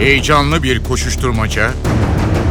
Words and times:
Heyecanlı 0.00 0.62
bir 0.62 0.84
koşuşturmaca, 0.84 1.70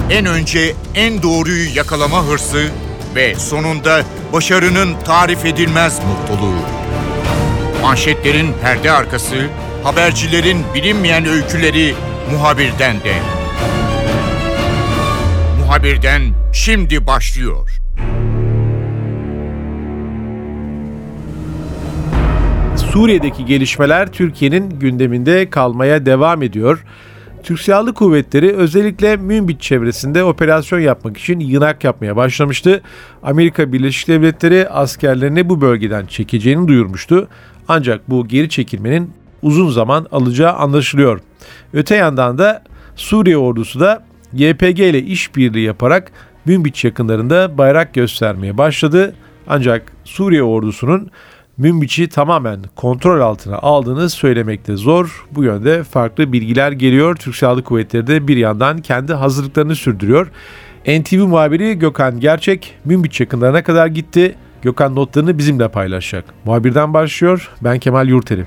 en 0.10 0.26
önce 0.26 0.76
en 0.96 1.24
doğruyu 1.24 1.76
yakalama 1.76 2.26
hırsı 2.26 2.70
ve 3.16 3.36
sonunda 3.36 4.02
başarının 4.34 4.96
tarif 5.06 5.46
edilmez 5.46 6.00
mutluluğu. 6.00 6.60
Manşetlerin 7.82 8.48
perde 8.62 8.92
arkası, 8.92 9.36
habercilerin 9.84 10.64
bilinmeyen 10.76 11.26
öyküleri 11.26 11.96
muhabirden 12.32 12.96
de. 12.96 13.14
Muhabirden 15.60 16.22
şimdi 16.54 17.08
başlıyor. 17.08 17.70
Suriye'deki 22.92 23.46
gelişmeler 23.46 24.12
Türkiye'nin 24.12 24.80
gündeminde 24.80 25.50
kalmaya 25.50 26.06
devam 26.06 26.44
ediyor. 26.44 26.84
Türk 27.50 27.60
Silahlı 27.60 27.94
Kuvvetleri 27.94 28.56
özellikle 28.56 29.18
Münbit 29.18 29.62
çevresinde 29.62 30.24
operasyon 30.24 30.80
yapmak 30.80 31.18
için 31.18 31.40
yınak 31.40 31.84
yapmaya 31.84 32.16
başlamıştı. 32.16 32.82
Amerika 33.24 33.74
Birleşik 33.74 34.08
Devletleri 34.08 34.70
askerlerini 34.70 35.50
bu 35.50 35.62
bölgeden 35.62 36.06
çekeceğini 36.06 36.68
duyurmuştu. 36.68 37.28
Ancak 37.68 38.10
bu 38.10 38.28
geri 38.28 38.50
çekilmenin 38.50 39.12
uzun 39.42 39.70
zaman 39.70 40.08
alacağı 40.12 40.54
anlaşılıyor. 40.54 41.20
Öte 41.74 41.96
yandan 41.96 42.38
da 42.38 42.64
Suriye 42.96 43.38
ordusu 43.38 43.80
da 43.80 44.04
YPG 44.34 44.80
ile 44.80 45.02
işbirliği 45.02 45.66
yaparak 45.66 46.12
Münbiç 46.46 46.86
yakınlarında 46.86 47.58
bayrak 47.58 47.94
göstermeye 47.94 48.58
başladı. 48.58 49.16
Ancak 49.48 49.92
Suriye 50.04 50.44
ordusunun 50.44 51.12
Münbiç'i 51.60 52.10
tamamen 52.10 52.60
kontrol 52.76 53.22
altına 53.22 53.58
aldığını 53.58 54.10
söylemekte 54.10 54.76
zor. 54.76 55.26
Bu 55.32 55.44
yönde 55.44 55.84
farklı 55.84 56.34
bilgiler 56.34 56.72
geliyor. 56.72 57.16
Türk 57.16 57.36
Silahlı 57.36 57.64
Kuvvetleri 57.64 58.08
de 58.08 58.28
bir 58.28 58.38
yandan 58.38 58.78
kendi 58.78 59.14
hazırlıklarını 59.14 59.76
sürdürüyor. 59.76 60.32
NTV 60.88 61.16
muhabiri 61.16 61.80
Gökhan 61.80 62.20
Gerçek 62.20 62.76
Münbiç 62.86 63.20
yakınlarına 63.20 63.64
kadar 63.64 63.88
gitti. 63.88 64.36
Gökhan 64.62 64.96
notlarını 64.96 65.38
bizimle 65.38 65.68
paylaşacak. 65.68 66.26
Muhabirden 66.46 66.94
başlıyor. 66.94 67.50
Ben 67.64 67.80
Kemal 67.80 68.08
Yurteri. 68.08 68.46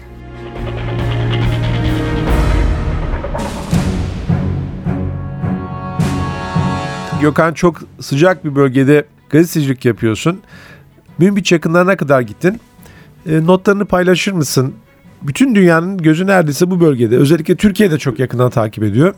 Gökhan 7.21 7.55
çok 7.55 7.81
sıcak 8.01 8.45
bir 8.45 8.55
bölgede 8.55 9.05
gazetecilik 9.31 9.85
yapıyorsun. 9.85 10.41
Münbiç 11.19 11.53
yakınlarına 11.53 11.97
kadar 11.97 12.21
gittin. 12.21 12.61
E, 13.27 13.47
notlarını 13.47 13.85
paylaşır 13.87 14.33
mısın? 14.33 14.75
Bütün 15.23 15.55
dünyanın 15.55 15.99
gözü 15.99 16.27
neredeyse 16.27 16.71
bu 16.71 16.81
bölgede. 16.81 17.17
Özellikle 17.17 17.57
Türkiye'de 17.57 17.99
çok 17.99 18.19
yakından 18.19 18.51
takip 18.51 18.85
ediyor. 18.85 19.15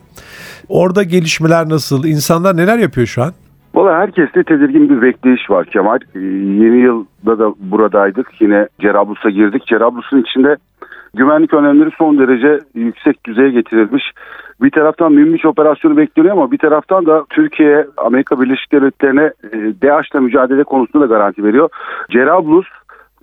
Orada 0.68 1.02
gelişmeler 1.02 1.68
nasıl? 1.68 2.04
İnsanlar 2.04 2.56
neler 2.56 2.78
yapıyor 2.78 3.06
şu 3.06 3.22
an? 3.22 3.32
Valla 3.74 3.98
herkeste 3.98 4.44
tedirgin 4.44 4.88
bir 4.88 5.02
bekleyiş 5.02 5.50
var 5.50 5.66
Kemal. 5.66 5.98
Ee, 6.14 6.18
yeni 6.64 6.76
yılda 6.76 7.38
da 7.38 7.54
buradaydık. 7.58 8.40
Yine 8.40 8.68
Cerablus'a 8.80 9.30
girdik. 9.30 9.66
Cerablus'un 9.66 10.22
içinde 10.22 10.56
güvenlik 11.14 11.54
önlemleri 11.54 11.90
son 11.98 12.18
derece 12.18 12.60
yüksek 12.74 13.26
düzeye 13.26 13.50
getirilmiş. 13.50 14.04
Bir 14.62 14.70
taraftan 14.70 15.12
Münbiç 15.12 15.44
operasyonu 15.44 15.96
bekleniyor 15.96 16.32
ama 16.32 16.52
bir 16.52 16.58
taraftan 16.58 17.06
da 17.06 17.24
Türkiye, 17.30 17.86
Amerika 17.96 18.40
Birleşik 18.40 18.72
Devletleri'ne 18.72 19.32
e, 19.52 19.58
DAEŞ'la 19.82 20.20
mücadele 20.20 20.64
konusunda 20.64 21.08
da 21.08 21.14
garanti 21.14 21.44
veriyor. 21.44 21.68
Cerablus 22.10 22.66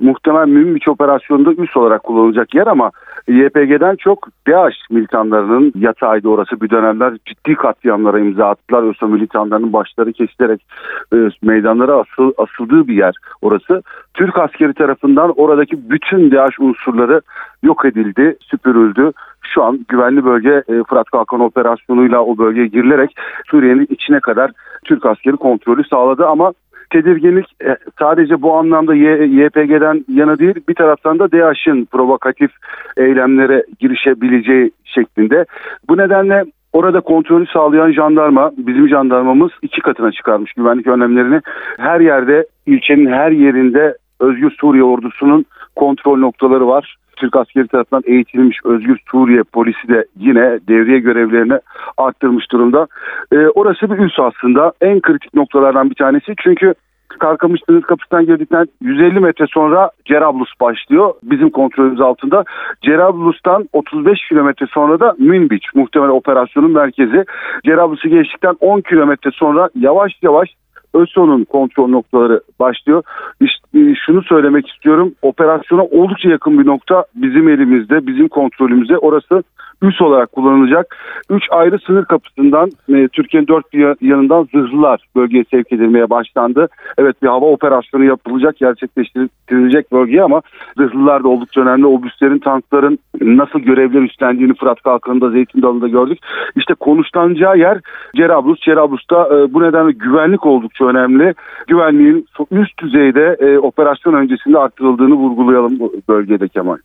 muhtemel 0.01 0.47
Münbiç 0.47 0.87
operasyonunda 0.87 1.53
üs 1.53 1.77
olarak 1.77 2.03
kullanılacak 2.03 2.55
yer 2.55 2.67
ama 2.67 2.91
YPG'den 3.27 3.95
çok 3.95 4.27
DAEŞ 4.47 4.75
militanlarının 4.89 5.73
yatağıydı 5.75 6.27
orası. 6.27 6.61
Bir 6.61 6.69
dönemler 6.69 7.13
ciddi 7.25 7.55
katliamlara 7.55 8.19
imza 8.19 8.49
attılar. 8.49 8.83
Oysa 8.83 9.07
militanların 9.07 9.73
başları 9.73 10.13
kesilerek 10.13 10.65
e, 11.13 11.17
meydanlara 11.41 11.93
asıl, 11.93 12.33
asıldığı 12.37 12.87
bir 12.87 12.93
yer 12.93 13.15
orası. 13.41 13.83
Türk 14.13 14.37
askeri 14.37 14.73
tarafından 14.73 15.33
oradaki 15.35 15.89
bütün 15.89 16.31
DAEŞ 16.31 16.59
unsurları 16.59 17.21
yok 17.63 17.85
edildi, 17.85 18.37
süpürüldü. 18.41 19.11
Şu 19.41 19.63
an 19.63 19.85
güvenli 19.87 20.25
bölge 20.25 20.63
e, 20.67 20.83
Fırat 20.89 21.09
Kalkan 21.09 21.39
operasyonuyla 21.39 22.19
o 22.19 22.37
bölgeye 22.37 22.67
girilerek 22.67 23.15
Suriye'nin 23.51 23.87
içine 23.89 24.19
kadar 24.19 24.51
Türk 24.85 25.05
askeri 25.05 25.37
kontrolü 25.37 25.83
sağladı 25.83 26.27
ama 26.27 26.53
tedirginlik 26.91 27.45
e, 27.63 27.77
sadece 27.99 28.41
bu 28.41 28.53
anlamda 28.53 28.95
YPG'den 28.95 30.05
yana 30.07 30.39
değil 30.39 30.55
bir 30.69 30.75
taraftan 30.75 31.19
da 31.19 31.31
DAEŞ'in 31.31 31.85
provokatif 31.85 32.51
eylemlere 32.97 33.63
girişebileceği 33.79 34.71
şeklinde. 34.85 35.45
Bu 35.89 35.97
nedenle 35.97 36.43
Orada 36.73 37.01
kontrolü 37.01 37.47
sağlayan 37.47 37.91
jandarma, 37.91 38.51
bizim 38.57 38.89
jandarmamız 38.89 39.51
iki 39.61 39.81
katına 39.81 40.11
çıkarmış 40.11 40.53
güvenlik 40.53 40.87
önlemlerini. 40.87 41.41
Her 41.77 41.99
yerde, 41.99 42.45
ilçenin 42.65 43.11
her 43.11 43.31
yerinde 43.31 43.97
Özgür 44.19 44.51
Suriye 44.51 44.83
ordusunun 44.83 45.45
kontrol 45.75 46.17
noktaları 46.17 46.67
var. 46.67 46.95
Türk 47.21 47.35
askeri 47.35 47.67
tarafından 47.67 48.03
eğitilmiş 48.05 48.57
Özgür 48.65 48.97
Suriye 49.11 49.43
polisi 49.43 49.87
de 49.87 50.05
yine 50.19 50.59
devriye 50.67 50.99
görevlerini 50.99 51.59
arttırmış 51.97 52.51
durumda. 52.51 52.87
Ee, 53.31 53.37
orası 53.37 53.91
bir 53.91 53.97
üs 53.97 54.19
aslında 54.19 54.73
en 54.81 55.01
kritik 55.01 55.33
noktalardan 55.33 55.89
bir 55.89 55.95
tanesi 55.95 56.33
çünkü 56.43 56.73
Karkamış 57.19 57.61
Deniz 57.69 57.83
Kapısı'ndan 57.83 58.25
girdikten 58.25 58.65
150 58.81 59.19
metre 59.19 59.45
sonra 59.47 59.91
Cerablus 60.05 60.49
başlıyor. 60.61 61.13
Bizim 61.23 61.49
kontrolümüz 61.49 62.01
altında. 62.01 62.43
Cerablus'tan 62.81 63.69
35 63.73 64.19
kilometre 64.29 64.65
sonra 64.67 64.99
da 64.99 65.15
Münbiç 65.19 65.65
muhtemel 65.75 66.09
operasyonun 66.09 66.71
merkezi. 66.71 67.25
Cerablus'u 67.65 68.09
geçtikten 68.09 68.55
10 68.59 68.81
kilometre 68.81 69.31
sonra 69.31 69.69
yavaş 69.75 70.11
yavaş 70.21 70.49
ÖSO'nun 70.93 71.43
kontrol 71.43 71.87
noktaları 71.87 72.41
başlıyor. 72.59 73.03
İşte 73.41 73.60
e, 73.60 73.60
şunu 74.05 74.23
söylemek 74.23 74.67
istiyorum. 74.67 75.13
Operasyona 75.21 75.83
oldukça 75.83 76.29
yakın 76.29 76.59
bir 76.59 76.65
nokta 76.65 77.05
bizim 77.15 77.49
elimizde, 77.49 78.07
bizim 78.07 78.27
kontrolümüzde. 78.27 78.97
Orası 78.97 79.43
üs 79.81 80.01
olarak 80.01 80.31
kullanılacak. 80.31 80.97
Üç 81.29 81.43
ayrı 81.51 81.79
sınır 81.79 82.05
kapısından 82.05 82.69
e, 82.89 83.07
Türkiye'nin 83.07 83.47
dört 83.47 83.73
bir 83.73 84.07
yanından 84.07 84.47
zırhlılar 84.53 85.01
bölgeye 85.15 85.43
sevk 85.51 85.73
edilmeye 85.73 86.09
başlandı. 86.09 86.67
Evet 86.97 87.23
bir 87.23 87.27
hava 87.27 87.45
operasyonu 87.45 88.03
yapılacak, 88.03 88.57
gerçekleştirilecek 88.57 89.91
bölgeye 89.91 90.23
ama 90.23 90.41
zırhlılar 90.77 91.23
da 91.23 91.27
oldukça 91.27 91.61
önemli. 91.61 91.85
Obüslerin, 91.85 92.39
tankların 92.39 92.99
nasıl 93.21 93.59
görevler 93.59 94.01
üstlendiğini 94.01 94.53
Fırat 94.53 94.81
Kalkanı'nda, 94.81 95.29
Zeytin 95.29 95.61
Dalı'nda 95.61 95.87
gördük. 95.87 96.19
İşte 96.55 96.73
konuşlanacağı 96.73 97.57
yer 97.57 97.79
Cerablus. 98.15 98.59
Cerablus'ta 98.61 99.27
e, 99.27 99.53
bu 99.53 99.61
nedenle 99.63 99.91
güvenlik 99.91 100.45
oldukça 100.45 100.85
önemli. 100.85 101.33
Güvenliğin 101.67 102.27
üst 102.51 102.83
düzeyde 102.83 103.37
e, 103.39 103.57
operasyon 103.61 104.13
öncesinde 104.13 104.57
arttırıldığını 104.57 105.13
vurgulayalım 105.13 105.79
bu 105.79 105.93
bölgede 106.09 106.47
Kemal. 106.47 106.77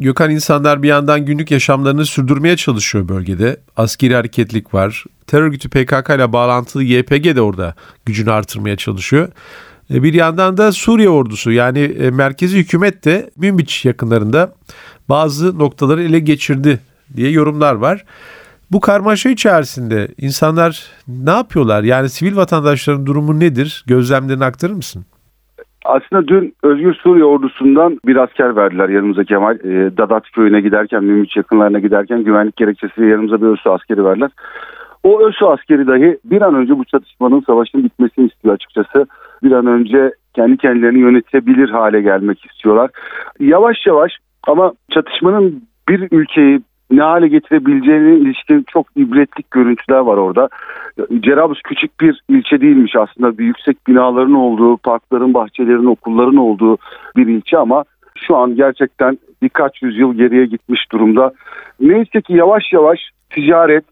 Gökhan 0.00 0.30
insanlar 0.30 0.82
bir 0.82 0.88
yandan 0.88 1.24
günlük 1.24 1.50
yaşamlarını 1.50 2.06
sürdürmeye 2.06 2.56
çalışıyor 2.56 3.08
bölgede. 3.08 3.56
Askeri 3.76 4.14
hareketlik 4.14 4.74
var. 4.74 5.04
Terör 5.26 5.42
örgütü 5.42 5.68
PKK 5.68 6.10
ile 6.10 6.32
bağlantılı 6.32 6.82
YPG 6.82 7.36
de 7.36 7.40
orada 7.40 7.74
gücünü 8.06 8.30
artırmaya 8.30 8.76
çalışıyor. 8.76 9.28
E, 9.94 10.02
bir 10.02 10.14
yandan 10.14 10.56
da 10.56 10.72
Suriye 10.72 11.08
ordusu 11.08 11.52
yani 11.52 11.78
e, 11.78 12.10
merkezi 12.10 12.58
hükümet 12.58 13.04
de 13.04 13.30
Münbiç 13.36 13.84
yakınlarında 13.84 14.54
bazı 15.08 15.58
noktaları 15.58 16.02
ele 16.02 16.18
geçirdi 16.18 16.80
diye 17.16 17.30
yorumlar 17.30 17.74
var. 17.74 18.04
Bu 18.70 18.80
karmaşa 18.80 19.30
içerisinde 19.30 20.08
insanlar 20.18 20.86
ne 21.08 21.30
yapıyorlar? 21.30 21.82
Yani 21.82 22.10
sivil 22.10 22.36
vatandaşların 22.36 23.06
durumu 23.06 23.40
nedir? 23.40 23.84
Gözlemlerini 23.86 24.44
aktarır 24.44 24.72
mısın? 24.72 25.06
Aslında 25.86 26.28
dün 26.28 26.54
Özgür 26.62 26.94
Suriye 26.94 27.24
ordusundan 27.24 27.98
bir 28.06 28.16
asker 28.16 28.56
verdiler 28.56 28.88
yanımıza 28.88 29.24
Kemal. 29.24 29.54
E, 29.54 29.96
Dadat 29.96 30.30
köyüne 30.30 30.60
giderken, 30.60 31.04
Mümüç 31.04 31.36
yakınlarına 31.36 31.78
giderken 31.78 32.24
güvenlik 32.24 32.56
gerekçesiyle 32.56 33.08
yanımıza 33.08 33.40
bir 33.40 33.46
ÖSO 33.46 33.72
askeri 33.72 34.04
verdiler. 34.04 34.30
O 35.02 35.20
ÖSO 35.22 35.50
askeri 35.50 35.86
dahi 35.86 36.18
bir 36.24 36.42
an 36.42 36.54
önce 36.54 36.78
bu 36.78 36.84
çatışmanın, 36.84 37.40
savaşın 37.40 37.84
bitmesini 37.84 38.26
istiyor 38.26 38.54
açıkçası. 38.54 39.06
Bir 39.42 39.52
an 39.52 39.66
önce 39.66 40.12
kendi 40.34 40.56
kendilerini 40.56 40.98
yönetebilir 40.98 41.68
hale 41.68 42.02
gelmek 42.02 42.44
istiyorlar. 42.46 42.90
Yavaş 43.40 43.86
yavaş 43.86 44.12
ama 44.46 44.72
çatışmanın 44.90 45.62
bir 45.88 46.08
ülkeyi 46.10 46.60
ne 46.90 47.02
hale 47.02 47.28
getirebileceğine 47.28 48.16
ilişkin 48.16 48.64
çok 48.72 48.86
ibretlik 48.96 49.50
görüntüler 49.50 49.98
var 49.98 50.16
orada. 50.16 50.48
Cerabus 51.20 51.62
küçük 51.62 52.00
bir 52.00 52.20
ilçe 52.28 52.60
değilmiş 52.60 52.96
aslında 52.96 53.38
bir 53.38 53.44
yüksek 53.44 53.86
binaların 53.86 54.34
olduğu, 54.34 54.76
parkların, 54.76 55.34
bahçelerin, 55.34 55.86
okulların 55.86 56.36
olduğu 56.36 56.78
bir 57.16 57.26
ilçe 57.26 57.58
ama 57.58 57.84
şu 58.16 58.36
an 58.36 58.56
gerçekten 58.56 59.18
birkaç 59.42 59.82
yüzyıl 59.82 60.14
geriye 60.14 60.46
gitmiş 60.46 60.92
durumda. 60.92 61.32
Neyse 61.80 62.20
ki 62.20 62.32
yavaş 62.32 62.72
yavaş 62.72 62.98
ticaret 63.30 63.84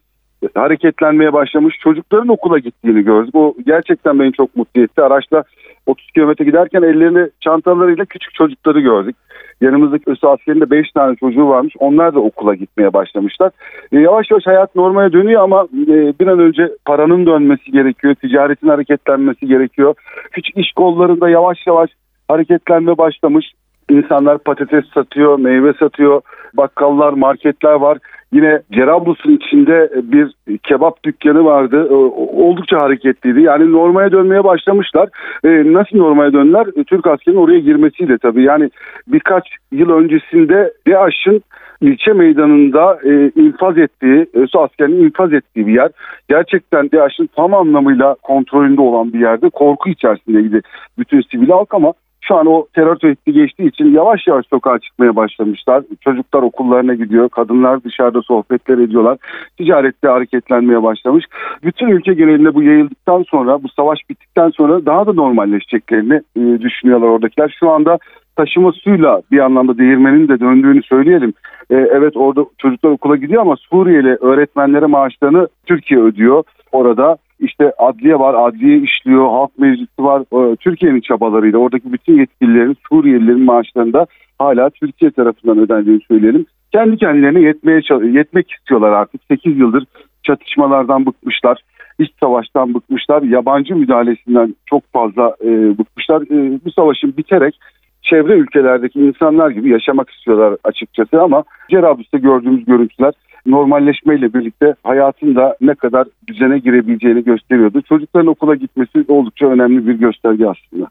hareketlenmeye 0.55 1.33
başlamış. 1.33 1.75
Çocukların 1.79 2.27
okula 2.27 2.59
gittiğini 2.59 3.01
gördük. 3.01 3.35
O 3.35 3.55
gerçekten 3.65 4.19
beni 4.19 4.33
çok 4.33 4.55
mutlu 4.55 4.81
etti. 4.81 5.01
Araçla 5.01 5.43
30 5.85 6.11
kilometre 6.11 6.45
giderken 6.45 6.81
ellerini 6.81 7.29
çantalarıyla 7.41 8.05
küçük 8.05 8.33
çocukları 8.33 8.79
gördük. 8.79 9.15
Yanımızdaki 9.61 10.11
ÖSO 10.11 10.29
askerinde 10.29 10.69
5 10.71 10.91
tane 10.91 11.15
çocuğu 11.15 11.47
varmış. 11.49 11.73
Onlar 11.79 12.15
da 12.15 12.19
okula 12.19 12.55
gitmeye 12.55 12.93
başlamışlar. 12.93 13.51
E, 13.91 13.99
yavaş 13.99 14.31
yavaş 14.31 14.45
hayat 14.45 14.75
normale 14.75 15.13
dönüyor 15.13 15.41
ama 15.41 15.67
e, 15.87 16.13
bir 16.19 16.27
an 16.27 16.39
önce 16.39 16.71
paranın 16.85 17.25
dönmesi 17.25 17.71
gerekiyor. 17.71 18.15
Ticaretin 18.15 18.67
hareketlenmesi 18.67 19.47
gerekiyor. 19.47 19.95
Küçük 20.31 20.57
iş 20.57 20.71
kollarında 20.71 21.29
yavaş 21.29 21.67
yavaş 21.67 21.89
hareketlenme 22.27 22.97
başlamış. 22.97 23.45
İnsanlar 23.89 24.37
patates 24.37 24.85
satıyor, 24.93 25.39
meyve 25.39 25.73
satıyor, 25.73 26.21
bakkallar, 26.53 27.13
marketler 27.13 27.73
var. 27.73 27.97
Yine 28.35 28.61
Cerablus'un 28.71 29.31
içinde 29.31 29.89
bir 30.03 30.33
kebap 30.63 31.03
dükkanı 31.03 31.45
vardı. 31.45 31.87
Oldukça 32.15 32.77
hareketliydi. 32.77 33.41
Yani 33.41 33.71
normale 33.71 34.11
dönmeye 34.11 34.43
başlamışlar. 34.43 35.09
E, 35.43 35.73
nasıl 35.73 35.97
normale 35.97 36.33
döndüler? 36.33 36.67
E, 36.75 36.83
Türk 36.83 37.07
askerinin 37.07 37.41
oraya 37.41 37.59
girmesiyle 37.59 38.17
tabii. 38.17 38.43
Yani 38.43 38.69
birkaç 39.07 39.43
yıl 39.71 39.89
öncesinde 39.89 40.73
DAEŞ'in 40.87 41.43
ilçe 41.81 42.13
meydanında 42.13 42.99
e, 43.03 43.31
infaz 43.41 43.77
ettiği, 43.77 44.27
ÖSO 44.33 44.59
askerinin 44.59 45.03
infaz 45.03 45.33
ettiği 45.33 45.67
bir 45.67 45.73
yer. 45.73 45.91
Gerçekten 46.29 46.91
DAEŞ'in 46.91 47.29
tam 47.35 47.53
anlamıyla 47.53 48.15
kontrolünde 48.23 48.81
olan 48.81 49.13
bir 49.13 49.19
yerde. 49.19 49.49
Korku 49.49 49.89
içerisindeydi 49.89 50.61
bütün 50.97 51.21
sivil 51.21 51.49
halk 51.49 51.73
ama 51.73 51.93
şu 52.27 52.35
an 52.35 52.45
o 52.45 52.67
terör 52.75 52.95
tehdidi 52.95 53.33
geçtiği 53.33 53.67
için 53.67 53.93
yavaş 53.93 54.27
yavaş 54.27 54.45
sokağa 54.49 54.79
çıkmaya 54.79 55.15
başlamışlar. 55.15 55.83
Çocuklar 56.01 56.41
okullarına 56.41 56.93
gidiyor, 56.93 57.29
kadınlar 57.29 57.83
dışarıda 57.83 58.21
sohbetler 58.21 58.77
ediyorlar. 58.77 59.17
Ticarette 59.57 60.07
hareketlenmeye 60.07 60.83
başlamış. 60.83 61.25
Bütün 61.63 61.87
ülke 61.87 62.13
genelinde 62.13 62.53
bu 62.53 62.63
yayıldıktan 62.63 63.23
sonra, 63.23 63.63
bu 63.63 63.69
savaş 63.69 63.99
bittikten 64.09 64.49
sonra 64.49 64.85
daha 64.85 65.07
da 65.07 65.13
normalleşeceklerini 65.13 66.21
e, 66.35 66.61
düşünüyorlar 66.61 67.07
oradakiler. 67.07 67.55
Şu 67.59 67.69
anda 67.69 67.97
taşıma 68.35 68.71
suyla 68.71 69.21
bir 69.31 69.39
anlamda 69.39 69.77
değirmenin 69.77 70.27
de 70.27 70.39
döndüğünü 70.39 70.83
söyleyelim. 70.83 71.33
E, 71.69 71.75
evet 71.75 72.17
orada 72.17 72.45
çocuklar 72.57 72.89
okula 72.89 73.15
gidiyor 73.15 73.41
ama 73.41 73.55
Suriyeli 73.55 74.17
öğretmenlere 74.21 74.85
maaşlarını 74.85 75.47
Türkiye 75.65 75.99
ödüyor 75.99 76.43
orada. 76.71 77.17
İşte 77.39 77.71
adliye 77.77 78.19
var, 78.19 78.47
adliye 78.47 78.77
işliyor, 78.77 79.29
halk 79.29 79.59
meclisi 79.59 80.03
var. 80.03 80.23
Türkiye'nin 80.55 81.01
çabalarıyla 81.01 81.59
oradaki 81.59 81.93
bütün 81.93 82.17
yetkililerin, 82.17 82.77
Suriyelilerin 82.89 83.45
maaşlarında 83.45 84.05
hala 84.39 84.69
Türkiye 84.69 85.11
tarafından 85.11 85.57
ödendiğini 85.57 86.01
söyleyelim. 86.07 86.45
Kendi 86.71 86.97
kendilerine 86.97 87.41
yetmeye 87.41 87.81
yetmek 88.11 88.51
istiyorlar 88.51 88.91
artık. 88.91 89.21
8 89.27 89.57
yıldır 89.57 89.85
çatışmalardan 90.23 91.05
bıkmışlar. 91.05 91.61
İç 91.99 92.11
savaştan 92.19 92.73
bıkmışlar. 92.73 93.21
Yabancı 93.21 93.75
müdahalesinden 93.75 94.55
çok 94.65 94.83
fazla 94.93 95.35
e, 95.43 95.77
bıkmışlar. 95.77 96.21
E, 96.21 96.59
bu 96.65 96.71
savaşın 96.71 97.17
biterek 97.17 97.59
çevre 98.05 98.33
ülkelerdeki 98.33 98.99
insanlar 98.99 99.49
gibi 99.49 99.69
yaşamak 99.69 100.09
istiyorlar 100.09 100.57
açıkçası 100.63 101.21
ama 101.21 101.43
Cerablus'ta 101.69 102.17
gördüğümüz 102.17 102.65
görüntüler 102.65 103.13
normalleşmeyle 103.45 104.33
birlikte 104.33 104.75
hayatın 104.83 105.35
da 105.35 105.57
ne 105.61 105.75
kadar 105.75 106.07
düzene 106.27 106.59
girebileceğini 106.59 107.23
gösteriyordu. 107.23 107.81
Çocukların 107.81 108.27
okula 108.27 108.55
gitmesi 108.55 109.05
oldukça 109.07 109.45
önemli 109.45 109.87
bir 109.87 109.93
gösterge 109.93 110.45
aslında. 110.47 110.87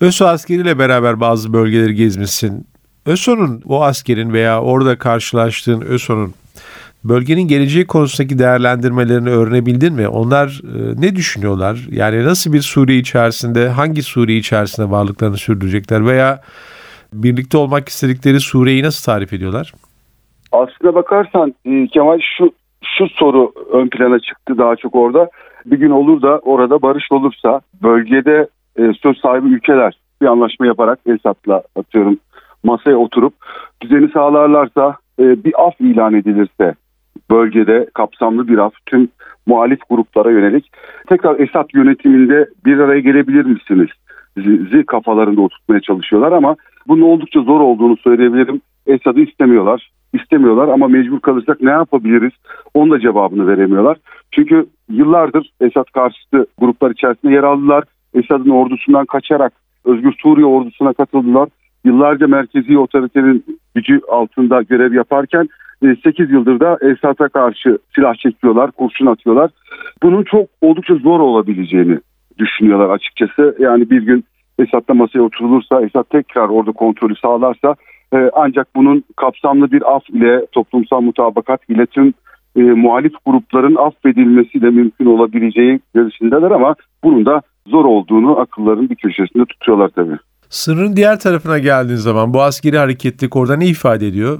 ÖSO 0.00 0.24
askeriyle 0.24 0.78
beraber 0.78 1.20
bazı 1.20 1.52
bölgeleri 1.52 1.94
gezmişsin. 1.94 2.66
ÖSO'nun 3.06 3.62
o 3.66 3.82
askerin 3.82 4.32
veya 4.32 4.62
orada 4.62 4.98
karşılaştığın 4.98 5.80
ÖSO'nun 5.80 6.34
bölgenin 7.04 7.48
geleceği 7.48 7.86
konusundaki 7.86 8.38
değerlendirmelerini 8.38 9.30
öğrenebildin 9.30 9.94
mi? 9.94 10.08
Onlar 10.08 10.60
e, 10.64 11.00
ne 11.00 11.16
düşünüyorlar? 11.16 11.86
Yani 11.90 12.24
nasıl 12.24 12.52
bir 12.52 12.60
Suriye 12.60 12.98
içerisinde, 12.98 13.68
hangi 13.68 14.02
Suriye 14.02 14.38
içerisinde 14.38 14.90
varlıklarını 14.90 15.36
sürdürecekler 15.36 16.06
veya 16.06 16.40
birlikte 17.12 17.58
olmak 17.58 17.88
istedikleri 17.88 18.40
Suriye'yi 18.40 18.82
nasıl 18.82 19.12
tarif 19.12 19.32
ediyorlar? 19.32 19.72
Aslına 20.52 20.94
bakarsan 20.94 21.54
e, 21.64 21.86
Kemal 21.86 22.20
şu 22.38 22.52
şu 22.96 23.08
soru 23.08 23.52
ön 23.72 23.88
plana 23.88 24.18
çıktı 24.18 24.58
daha 24.58 24.76
çok 24.76 24.94
orada. 24.94 25.30
Bir 25.66 25.78
gün 25.78 25.90
olur 25.90 26.22
da 26.22 26.38
orada 26.38 26.82
barış 26.82 27.12
olursa 27.12 27.60
bölgede 27.82 28.48
e, 28.76 28.82
söz 29.02 29.18
sahibi 29.18 29.48
ülkeler 29.48 29.98
bir 30.22 30.26
anlaşma 30.26 30.66
yaparak 30.66 30.98
Esad'la 31.06 31.62
atıyorum 31.76 32.18
masaya 32.64 32.96
oturup 32.96 33.34
düzeni 33.80 34.08
sağlarlarsa 34.08 34.96
bir 35.18 35.66
af 35.66 35.80
ilan 35.80 36.14
edilirse 36.14 36.74
bölgede 37.32 37.86
kapsamlı 37.94 38.48
bir 38.48 38.58
af 38.58 38.72
tüm 38.86 39.08
muhalif 39.46 39.80
gruplara 39.90 40.30
yönelik 40.30 40.70
tekrar 41.08 41.40
Esad 41.40 41.68
yönetiminde 41.74 42.48
bir 42.64 42.78
araya 42.78 43.00
gelebilir 43.00 43.44
misiniz? 43.44 43.88
Zi 44.70 44.84
kafalarında 44.86 45.40
oturtmaya 45.40 45.80
çalışıyorlar 45.80 46.32
ama 46.32 46.56
bunun 46.88 47.02
oldukça 47.02 47.40
zor 47.40 47.60
olduğunu 47.60 47.96
söyleyebilirim. 47.96 48.60
Esad'ı 48.86 49.20
istemiyorlar 49.20 49.90
istemiyorlar 50.12 50.68
ama 50.68 50.88
mecbur 50.88 51.20
kalırsak 51.20 51.60
ne 51.60 51.70
yapabiliriz? 51.70 52.32
Onun 52.74 52.90
da 52.90 53.00
cevabını 53.00 53.46
veremiyorlar. 53.46 53.96
Çünkü 54.30 54.66
yıllardır 54.88 55.50
Esad 55.60 55.84
karşıtı 55.84 56.46
gruplar 56.58 56.90
içerisinde 56.90 57.32
yer 57.32 57.42
aldılar. 57.42 57.84
Esad'ın 58.14 58.50
ordusundan 58.50 59.06
kaçarak 59.06 59.52
Özgür 59.84 60.14
Suriye 60.22 60.46
ordusuna 60.46 60.92
katıldılar. 60.92 61.48
Yıllarca 61.84 62.26
merkezi 62.26 62.78
otoritenin 62.78 63.44
gücü 63.74 64.00
altında 64.08 64.62
görev 64.62 64.92
yaparken 64.92 65.48
8 65.82 66.30
e, 66.30 66.32
yıldır 66.32 66.60
da 66.60 66.78
Esad'a 66.82 67.28
karşı 67.28 67.78
silah 67.94 68.14
çekiyorlar, 68.14 68.70
kurşun 68.70 69.06
atıyorlar. 69.06 69.50
Bunun 70.02 70.24
çok 70.24 70.48
oldukça 70.60 70.94
zor 70.94 71.20
olabileceğini 71.20 71.98
düşünüyorlar 72.38 72.90
açıkçası. 72.90 73.56
Yani 73.58 73.90
bir 73.90 74.02
gün 74.02 74.24
Esad'la 74.58 74.94
masaya 74.94 75.20
oturulursa, 75.20 75.82
Esad 75.82 76.04
tekrar 76.04 76.48
orada 76.48 76.72
kontrolü 76.72 77.16
sağlarsa 77.16 77.74
e, 78.14 78.30
ancak 78.34 78.68
bunun 78.76 79.04
kapsamlı 79.16 79.72
bir 79.72 79.96
af 79.96 80.10
ile 80.10 80.46
toplumsal 80.52 81.00
mutabakat 81.00 81.70
ile 81.70 81.86
tüm 81.86 82.14
e, 82.56 82.60
muhalif 82.60 83.12
grupların 83.26 83.76
affedilmesi 83.76 84.62
de 84.62 84.70
mümkün 84.70 85.06
olabileceği 85.06 85.80
görüşündeler 85.94 86.50
ama 86.50 86.74
bunun 87.04 87.26
da 87.26 87.42
zor 87.66 87.84
olduğunu 87.84 88.40
akılların 88.40 88.90
bir 88.90 88.96
köşesinde 88.96 89.44
tutuyorlar 89.44 89.88
tabii. 89.88 90.16
Sınırın 90.48 90.96
diğer 90.96 91.18
tarafına 91.18 91.58
geldiğin 91.58 91.98
zaman 91.98 92.34
bu 92.34 92.42
askeri 92.42 92.78
hareketlik 92.78 93.36
orada 93.36 93.56
ne 93.56 93.66
ifade 93.66 94.06
ediyor? 94.06 94.38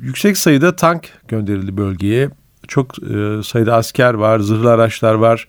Yüksek 0.00 0.36
sayıda 0.36 0.76
tank 0.76 1.00
gönderildi 1.28 1.76
bölgeye. 1.76 2.28
Çok 2.68 2.86
e, 2.86 3.42
sayıda 3.42 3.74
asker 3.74 4.14
var, 4.14 4.38
zırhlı 4.38 4.72
araçlar 4.72 5.14
var. 5.14 5.48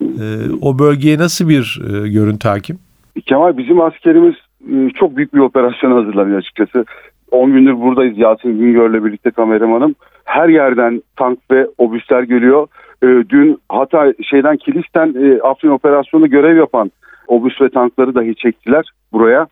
E, 0.00 0.24
o 0.60 0.78
bölgeye 0.78 1.18
nasıl 1.18 1.48
bir 1.48 1.80
e, 1.84 2.08
görüntü 2.08 2.48
hakim? 2.48 2.78
Kemal 3.26 3.56
bizim 3.58 3.80
askerimiz 3.80 4.34
e, 4.72 4.90
çok 4.90 5.16
büyük 5.16 5.34
bir 5.34 5.38
operasyon 5.38 5.92
hazırlanıyor 5.92 6.38
açıkçası. 6.38 6.84
10 7.30 7.52
gündür 7.52 7.76
buradayız 7.76 8.18
Yasin 8.18 8.58
Güngör'le 8.58 9.04
birlikte 9.04 9.30
kameramanım. 9.30 9.94
Her 10.24 10.48
yerden 10.48 11.02
tank 11.16 11.38
ve 11.50 11.66
obüsler 11.78 12.22
geliyor. 12.22 12.66
E, 13.02 13.06
dün 13.06 13.58
hatta 13.68 14.12
şeyden 14.22 14.56
Kilis'ten 14.56 15.14
e, 15.14 15.40
Afrin 15.42 15.70
operasyonu 15.70 16.30
görev 16.30 16.56
yapan 16.56 16.90
obüs 17.28 17.60
ve 17.60 17.68
tankları 17.68 18.14
dahi 18.14 18.34
çektiler 18.34 18.84
buraya. 19.12 19.46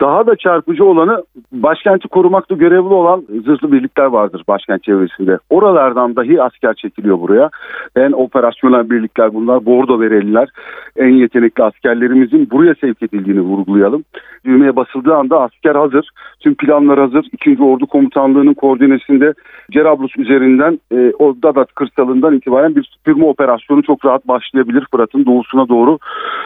Daha 0.00 0.26
da 0.26 0.36
çarpıcı 0.36 0.84
olanı 0.84 1.24
başkenti 1.52 2.08
korumakta 2.08 2.54
görevli 2.54 2.94
olan 2.94 3.24
zırhlı 3.44 3.72
birlikler 3.72 4.04
vardır 4.04 4.42
başkent 4.48 4.82
çevresinde. 4.82 5.38
Oralardan 5.50 6.16
dahi 6.16 6.42
asker 6.42 6.74
çekiliyor 6.74 7.20
buraya. 7.20 7.50
En 7.96 8.12
operasyonel 8.12 8.90
birlikler 8.90 9.34
bunlar. 9.34 9.66
Bordo 9.66 10.00
vereliler. 10.00 10.48
En 10.96 11.08
yetenekli 11.08 11.64
askerlerimizin 11.64 12.50
buraya 12.50 12.74
sevk 12.74 13.02
edildiğini 13.02 13.40
vurgulayalım. 13.40 14.04
Düğmeye 14.44 14.76
basıldığı 14.76 15.14
anda 15.14 15.40
asker 15.40 15.74
hazır. 15.74 16.10
Tüm 16.40 16.54
planlar 16.54 17.00
hazır. 17.00 17.26
İkinci 17.32 17.62
Ordu 17.62 17.86
Komutanlığı'nın 17.86 18.54
koordinesinde 18.54 19.34
Cerablus 19.70 20.16
üzerinden 20.16 20.78
e, 20.92 21.12
o 21.18 21.34
Dadat 21.42 21.74
kırsalından 21.74 22.34
itibaren 22.34 22.76
bir 22.76 22.82
süpürme 22.82 23.24
operasyonu 23.24 23.82
çok 23.82 24.04
rahat 24.04 24.28
başlayabilir 24.28 24.86
Fırat'ın 24.90 25.26
doğusuna 25.26 25.68
doğru. 25.68 25.98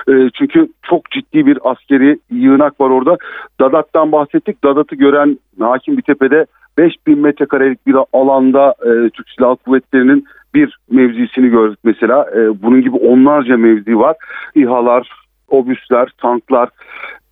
E, 0.09 0.31
çünkü 0.35 0.69
çok 0.83 1.11
ciddi 1.11 1.47
bir 1.47 1.59
askeri 1.65 2.19
yığınak 2.31 2.81
var 2.81 2.91
orada. 2.91 3.17
Dadat'tan 3.61 4.13
bahsettik. 4.13 4.65
Dadat'ı 4.65 4.97
gören 4.97 5.39
hakim 5.61 5.97
bir 5.97 6.03
tepede 6.03 6.47
5000 6.79 7.19
metrekarelik 7.19 7.87
bir 7.87 7.97
alanda 8.13 8.75
e, 8.83 9.11
Türk 9.11 9.31
Silahlı 9.31 9.57
Kuvvetleri'nin 9.57 10.25
bir 10.55 10.79
mevzisini 10.91 11.49
gördük 11.49 11.79
mesela. 11.85 12.27
E, 12.37 12.63
bunun 12.63 12.83
gibi 12.83 12.97
onlarca 12.97 13.57
mevzi 13.57 13.99
var. 13.99 14.17
İHA'lar, 14.55 15.11
obüsler, 15.49 16.13
tanklar, 16.19 16.69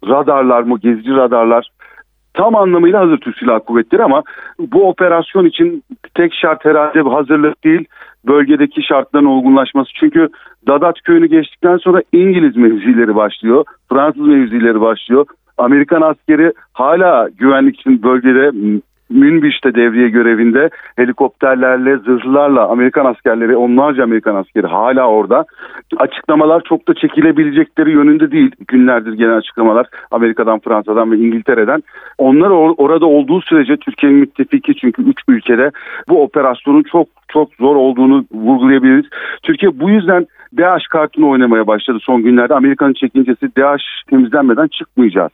radarlar 0.08 0.62
mı, 0.62 0.78
gezici 0.78 1.10
radarlar 1.10 1.68
tam 2.36 2.56
anlamıyla 2.56 3.00
hazır 3.00 3.18
Türk 3.18 3.38
Silahlı 3.38 3.64
Kuvvetleri 3.64 4.02
ama 4.02 4.22
bu 4.58 4.88
operasyon 4.88 5.44
için 5.44 5.82
tek 6.14 6.34
şart 6.34 6.64
herhalde 6.64 7.00
hazırlık 7.00 7.64
değil 7.64 7.84
bölgedeki 8.26 8.82
şartların 8.82 9.24
olgunlaşması. 9.24 9.90
Çünkü 9.94 10.28
Dadat 10.66 11.00
köyünü 11.00 11.26
geçtikten 11.26 11.76
sonra 11.76 12.02
İngiliz 12.12 12.56
mevzileri 12.56 13.14
başlıyor, 13.14 13.64
Fransız 13.88 14.26
mevzileri 14.26 14.80
başlıyor. 14.80 15.26
Amerikan 15.58 16.02
askeri 16.02 16.52
hala 16.72 17.28
güvenlik 17.38 17.80
için 17.80 18.02
bölgede 18.02 18.50
Münbiş'te 19.10 19.74
devriye 19.74 20.08
görevinde 20.08 20.70
helikopterlerle, 20.96 21.96
zırhlarla 21.96 22.68
Amerikan 22.68 23.04
askerleri, 23.04 23.56
onlarca 23.56 24.02
Amerikan 24.02 24.34
askeri 24.34 24.66
hala 24.66 25.08
orada. 25.08 25.44
Açıklamalar 25.96 26.62
çok 26.68 26.88
da 26.88 26.94
çekilebilecekleri 26.94 27.90
yönünde 27.90 28.30
değil. 28.30 28.50
Günlerdir 28.68 29.12
genel 29.12 29.36
açıklamalar 29.36 29.86
Amerika'dan, 30.10 30.58
Fransa'dan 30.58 31.12
ve 31.12 31.16
İngiltere'den. 31.16 31.82
Onlar 32.18 32.50
or- 32.50 32.74
orada 32.76 33.06
olduğu 33.06 33.40
sürece 33.40 33.76
Türkiye'nin 33.76 34.18
müttefiki 34.18 34.74
çünkü 34.74 35.02
üç 35.02 35.18
ülkede 35.28 35.70
bu 36.08 36.22
operasyonun 36.22 36.82
çok 36.82 37.08
çok 37.28 37.54
zor 37.54 37.76
olduğunu 37.76 38.24
vurgulayabiliriz. 38.32 39.06
Türkiye 39.42 39.80
bu 39.80 39.90
yüzden 39.90 40.26
DAEŞ 40.58 40.86
kartını 40.86 41.28
oynamaya 41.28 41.66
başladı 41.66 41.98
son 42.02 42.22
günlerde. 42.22 42.54
Amerika'nın 42.54 42.92
çekincesi 42.92 43.56
DAEŞ 43.56 43.82
temizlenmeden 44.10 44.68
çıkmayacağız. 44.68 45.32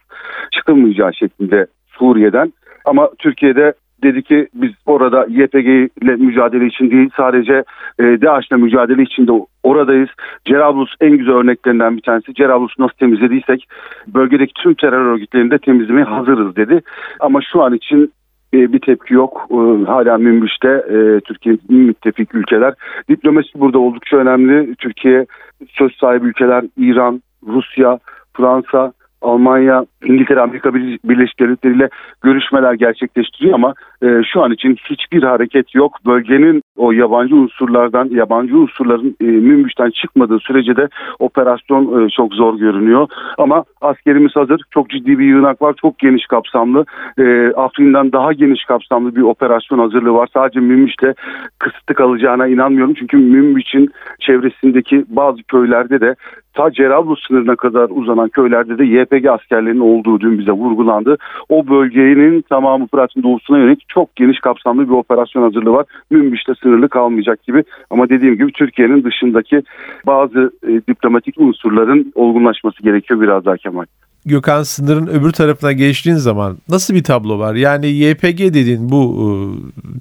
Çıkılmayacağı 0.52 1.14
şeklinde 1.14 1.67
Suriye'den. 1.99 2.52
Ama 2.85 3.11
Türkiye'de 3.19 3.75
dedi 4.03 4.23
ki 4.23 4.49
biz 4.55 4.71
orada 4.87 5.27
YPG 5.29 5.69
ile 6.03 6.17
mücadele 6.17 6.67
için 6.67 6.91
değil 6.91 7.11
sadece 7.17 7.65
e, 7.99 8.03
DAEŞ'le 8.03 8.53
mücadele 8.53 9.03
için 9.03 9.27
de 9.27 9.33
oradayız. 9.62 10.09
Cerablus 10.45 10.95
en 11.01 11.17
güzel 11.17 11.35
örneklerinden 11.35 11.97
bir 11.97 12.03
tanesi. 12.03 12.35
Cerablus'u 12.35 12.83
nasıl 12.83 12.95
temizlediysek 12.95 13.69
bölgedeki 14.07 14.53
tüm 14.55 14.75
terör 14.75 15.07
örgütlerini 15.07 15.51
de 15.51 15.59
temizlemeye 15.59 16.05
hazırız 16.05 16.57
dedi. 16.57 16.83
Ama 17.21 17.41
şu 17.53 17.62
an 17.62 17.75
için 17.75 18.12
e, 18.55 18.73
bir 18.73 18.79
tepki 18.79 19.15
yok. 19.15 19.47
E, 19.51 19.85
hala 19.85 20.19
Münbiş'te 20.19 20.69
e, 20.69 21.21
Türkiye'nin 21.21 21.81
müttefik 21.87 22.35
ülkeler. 22.35 22.75
Diplomasi 23.09 23.61
burada 23.61 23.79
oldukça 23.79 24.17
önemli. 24.17 24.75
Türkiye 24.75 25.27
söz 25.69 25.97
sahibi 25.97 26.27
ülkeler 26.27 26.65
İran, 26.77 27.23
Rusya, 27.47 27.99
Fransa, 28.35 28.93
Almanya, 29.23 29.85
İngiltere, 30.05 30.41
Amerika 30.41 30.75
Birleşik 30.75 31.41
Devletleri 31.41 31.76
ile 31.76 31.88
görüşmeler 32.23 32.75
gerçekleştiriyor 32.75 33.55
ama 33.55 33.75
e, 34.02 34.07
şu 34.33 34.43
an 34.43 34.52
için 34.52 34.76
hiçbir 34.91 35.23
hareket 35.23 35.75
yok. 35.75 35.93
Bölgenin 36.07 36.62
o 36.76 36.93
yabancı 36.93 37.37
unsurlardan, 37.37 38.09
yabancı 38.11 38.57
unsurların 38.57 39.17
e, 39.21 39.25
Münbiş'ten 39.25 39.91
çıkmadığı 39.91 40.38
sürece 40.38 40.76
de 40.76 40.88
operasyon 41.19 42.07
e, 42.07 42.09
çok 42.09 42.35
zor 42.35 42.59
görünüyor. 42.59 43.09
Ama 43.38 43.64
askerimiz 43.81 44.37
hazır. 44.37 44.61
Çok 44.71 44.91
ciddi 44.91 45.19
bir 45.19 45.25
yığınak 45.25 45.62
var. 45.62 45.75
Çok 45.81 45.99
geniş 45.99 46.26
kapsamlı. 46.26 46.85
E, 47.19 47.52
Afrin'den 47.57 48.12
daha 48.12 48.33
geniş 48.33 48.64
kapsamlı 48.64 49.17
bir 49.17 49.23
operasyon 49.23 49.79
hazırlığı 49.79 50.14
var. 50.14 50.29
Sadece 50.35 50.61
Münbiş'te 50.61 51.14
kısıtlı 51.59 51.95
kalacağına 51.95 52.47
inanmıyorum. 52.47 52.95
Çünkü 52.95 53.17
Münbiş'in 53.17 53.91
çevresindeki 54.21 55.05
bazı 55.09 55.43
köylerde 55.43 56.00
de 56.00 56.14
ta 56.55 56.73
Cerablus 56.73 57.27
sınırına 57.29 57.57
kadar 57.57 57.89
uzanan 57.91 58.29
köylerde 58.29 58.79
de 58.79 58.85
YPG 58.85 59.27
askerlerinin 59.27 59.81
olduğu 59.81 60.21
dün 60.21 60.39
bize 60.39 60.53
vurgulandı. 60.53 61.17
O 61.49 61.69
bölgenin 61.69 62.43
tamamı 62.43 62.87
Fırat'ın 62.87 63.23
doğusuna 63.23 63.59
yönelik 63.59 63.89
çok 63.89 64.17
geniş 64.17 64.41
kapsamlı 64.41 64.89
bir 64.89 64.95
operasyon 64.95 65.43
hazırlığı 65.43 65.73
var. 65.73 65.87
Münbiş'te 66.11 66.53
sınırlı 66.63 66.89
kalmayacak 66.89 67.43
gibi 67.43 67.65
ama 67.91 68.09
dediğim 68.09 68.35
gibi 68.35 68.53
Türkiye'nin 68.53 69.05
dışındaki 69.05 69.63
bazı 70.07 70.53
e, 70.69 70.73
diplomatik 70.89 71.41
unsurların 71.41 72.13
olgunlaşması 72.15 72.83
gerekiyor 72.83 73.21
biraz 73.21 73.45
daha 73.45 73.57
Kemal. 73.57 73.85
Gökhan 74.27 74.63
sınırın 74.63 75.07
öbür 75.07 75.33
tarafına 75.33 75.73
geçtiğin 75.73 76.17
zaman 76.17 76.57
nasıl 76.69 76.95
bir 76.95 77.05
tablo 77.05 77.39
var? 77.39 77.55
Yani 77.55 77.87
YPG 77.87 78.39
dediğin 78.39 78.91
bu 78.91 79.03
e, 79.21 79.29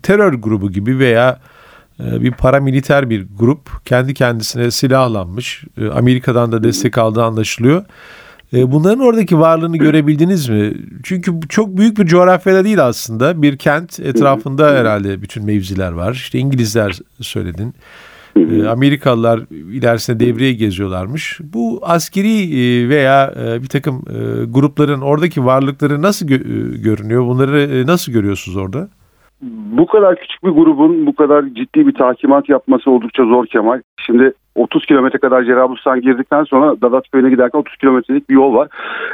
terör 0.04 0.34
grubu 0.34 0.72
gibi 0.72 1.00
veya 1.00 1.40
bir 2.02 2.32
paramiliter 2.32 3.10
bir 3.10 3.28
grup 3.40 3.86
kendi 3.86 4.14
kendisine 4.14 4.72
silahlanmış. 4.72 5.64
E, 5.78 5.88
Amerika'dan 5.88 6.52
da 6.52 6.64
destek 6.64 6.98
aldığı 6.98 7.24
anlaşılıyor. 7.24 7.86
E, 8.54 8.72
bunların 8.72 9.00
oradaki 9.00 9.40
varlığını 9.40 9.78
görebildiniz 9.78 10.50
mi? 10.50 10.74
Çünkü 11.04 11.40
çok 11.50 11.78
büyük 11.78 11.98
bir 11.98 12.06
coğrafyada 12.06 12.64
değil 12.64 12.86
aslında. 12.86 13.42
Bir 13.42 13.58
kent 13.58 14.00
etrafında 14.00 14.72
herhalde 14.74 15.22
bütün 15.22 15.46
mevziler 15.46 15.92
var. 15.92 16.14
İşte 16.14 16.40
İngilizler 16.40 17.00
söyledin. 17.22 17.74
E, 18.36 18.68
Amerikalılar 18.68 19.40
ilerisinde 19.52 20.20
devreye 20.20 20.54
geziyorlarmış. 20.54 21.40
Bu 21.54 21.80
askeri 21.84 22.60
e, 22.60 22.90
veya 22.90 23.34
bir 23.62 23.68
takım 23.68 24.04
grupların 24.48 25.02
oradaki 25.02 25.46
varlıkları 25.46 26.02
nasıl 26.02 26.28
görünüyor? 26.28 27.26
Bunları 27.26 27.88
nasıl 27.88 28.12
görüyorsunuz 28.12 28.58
orada? 28.58 28.90
Bu 29.42 29.86
kadar 29.86 30.16
küçük 30.16 30.44
bir 30.44 30.50
grubun 30.50 31.06
bu 31.06 31.16
kadar 31.16 31.46
ciddi 31.46 31.88
bir 31.88 31.94
takimat 31.94 32.50
yapması 32.50 32.92
oldukça 32.92 33.24
zor 33.24 33.46
Kemal. 33.46 33.82
Şimdi 34.06 34.34
30 34.56 34.86
kilometre 34.86 35.20
kadar 35.20 35.44
Cerablus'tan 35.44 36.02
girdikten 36.02 36.44
sonra 36.44 36.82
Dadat 36.82 37.10
Köyü'ne 37.12 37.30
giderken 37.30 37.60
30 37.60 37.78
kilometrelik 37.78 38.30
bir 38.30 38.36
yol 38.36 38.56
var. 38.56 38.68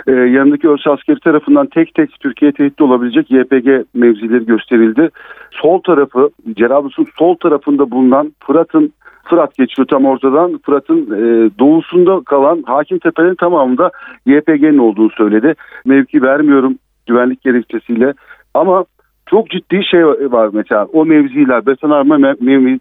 Ee, 0.07 0.11
yanındaki 0.11 0.69
ölçü 0.69 0.89
askeri 0.89 1.19
tarafından 1.19 1.67
tek 1.67 1.93
tek 1.93 2.19
Türkiye 2.19 2.51
tehdit 2.51 2.81
olabilecek 2.81 3.31
YPG 3.31 3.85
mevzileri 3.93 4.45
gösterildi. 4.45 5.09
Sol 5.51 5.81
tarafı 5.81 6.29
Cerablus'un 6.53 7.07
sol 7.17 7.35
tarafında 7.35 7.91
bulunan 7.91 8.33
Fırat'ın 8.39 8.93
Fırat 9.23 9.55
geçiyor 9.55 9.87
tam 9.87 10.05
ortadan. 10.05 10.59
Fırat'ın 10.65 11.01
e, 11.01 11.49
doğusunda 11.59 12.21
kalan 12.25 12.63
Hakim 12.65 12.99
Tepe'nin 12.99 13.35
tamamında 13.35 13.91
YPG'nin 14.25 14.77
olduğunu 14.77 15.09
söyledi. 15.09 15.55
Mevki 15.85 16.21
vermiyorum 16.21 16.75
güvenlik 17.07 17.41
gerekçesiyle. 17.41 18.13
Ama 18.53 18.85
çok 19.29 19.49
ciddi 19.49 19.85
şey 19.91 20.05
var 20.05 20.49
mesela 20.53 20.85
o 20.85 21.05
mevziler 21.05 21.65
betonarme 21.65 22.35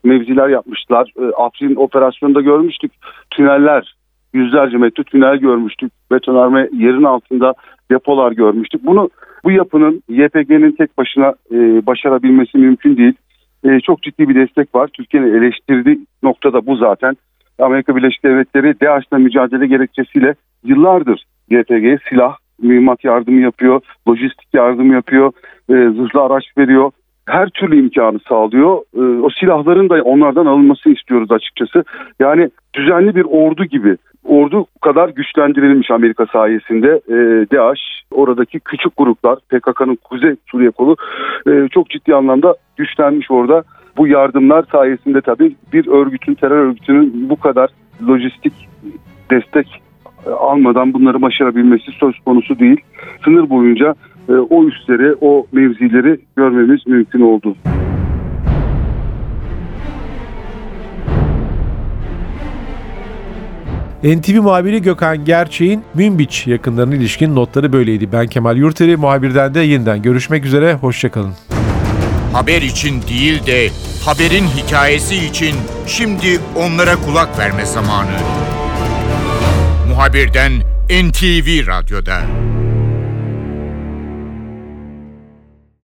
mevziler 0.05 0.49
yapmışlar. 0.49 1.13
E, 1.21 1.25
Afrin 1.25 1.77
operasyonunda 1.77 2.41
görmüştük 2.41 2.93
tüneller 3.31 3.97
yüzlerce 4.33 4.77
metre 4.77 5.05
tünel 5.05 5.37
görmüştük. 5.37 5.93
Betonarme 6.11 6.69
yerin 6.73 7.03
altında 7.03 7.55
depolar 7.91 8.33
görmüştük. 8.33 8.87
Bunu 8.87 9.11
bu 9.45 9.51
yapının 9.51 10.03
YPG'nin 10.09 10.73
tek 10.73 10.99
başına 10.99 11.35
e, 11.51 11.87
başarabilmesi 11.87 12.59
mümkün 12.59 12.97
değil. 12.97 13.15
E, 13.65 13.81
çok 13.81 14.03
ciddi 14.03 14.29
bir 14.29 14.35
destek 14.35 14.75
var. 14.75 14.89
Türkiye'nin 14.93 15.35
eleştirdiği 15.35 15.99
noktada 16.23 16.67
bu 16.67 16.77
zaten. 16.77 17.17
Amerika 17.59 17.97
Birleşik 17.97 18.25
Devletleri 18.25 18.81
DAEŞ'la 18.81 19.19
mücadele 19.19 19.67
gerekçesiyle 19.67 20.35
yıllardır 20.65 21.25
YPG'ye 21.51 21.99
silah, 22.09 22.37
mühimmat 22.63 23.05
yardımı 23.05 23.41
yapıyor, 23.41 23.81
lojistik 24.09 24.49
yardım 24.55 24.93
yapıyor, 24.93 25.33
e, 25.69 25.73
zırhlı 25.73 26.23
araç 26.23 26.45
veriyor. 26.59 26.91
Her 27.29 27.49
türlü 27.49 27.79
imkanı 27.79 28.19
sağlıyor. 28.29 28.79
E, 28.97 29.21
o 29.23 29.29
silahların 29.41 29.89
da 29.89 30.03
onlardan 30.03 30.47
alınmasını 30.47 30.93
istiyoruz 30.93 31.33
açıkçası. 31.33 31.85
Yani 32.21 32.51
düzenli 32.75 33.15
bir 33.15 33.25
ordu 33.25 33.65
gibi 33.65 33.97
ordu 34.25 34.67
kadar 34.81 35.09
güçlendirilmiş 35.09 35.91
Amerika 35.91 36.27
sayesinde 36.27 37.01
e, 37.09 37.17
DAEŞ 37.57 37.81
oradaki 38.11 38.61
küçük 38.61 38.97
gruplar 38.97 39.39
PKK'nın 39.49 39.99
Kuzey 40.05 40.35
Suriye 40.51 40.71
kolu 40.71 40.97
e, 41.49 41.69
çok 41.69 41.91
ciddi 41.91 42.15
anlamda 42.15 42.55
güçlenmiş 42.77 43.31
orada. 43.31 43.63
Bu 43.97 44.07
yardımlar 44.07 44.65
sayesinde 44.73 45.21
tabii 45.21 45.57
bir 45.73 45.87
örgütün 45.87 46.35
terör 46.35 46.57
örgütünün 46.57 47.31
bu 47.31 47.37
kadar 47.37 47.71
lojistik 48.09 48.53
destek 49.31 49.83
almadan 50.31 50.95
bunları 50.95 51.23
başarabilmesi 51.23 51.93
söz 52.01 52.15
konusu 52.25 52.59
değil. 52.59 52.81
Sınır 53.25 53.51
boyunca 53.51 53.95
e, 54.29 54.33
o 54.33 54.65
üsleri, 54.65 55.15
o 55.21 55.47
mevzileri 55.53 56.21
görmemiz 56.37 56.87
mümkün 56.87 57.21
oldu. 57.21 57.57
NTV 64.05 64.43
muhabiri 64.43 64.83
Gökhan 64.83 65.25
Gerçeğin 65.25 65.83
Münbiç 65.95 66.47
yakınlarına 66.47 66.95
ilişkin 66.95 67.37
notları 67.37 67.73
böyleydi. 67.73 68.13
Ben 68.13 68.27
Kemal 68.27 68.57
Yurteri, 68.57 68.97
muhabirden 68.97 69.55
de 69.55 69.61
yeniden 69.61 70.03
görüşmek 70.03 70.45
üzere, 70.45 70.75
hoşçakalın. 70.75 71.33
Haber 72.33 72.63
için 72.63 73.03
değil 73.03 73.47
de 73.47 73.69
haberin 74.05 74.45
hikayesi 74.45 75.17
için 75.17 75.55
şimdi 75.87 76.41
onlara 76.57 76.97
kulak 76.97 77.39
verme 77.39 77.65
zamanı. 77.65 78.46
Muhabirden 79.97 80.63
NTV 80.89 81.67
Radyo'da. 81.67 82.23